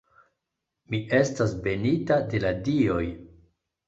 [0.93, 3.03] Mi estas benita de la dioj.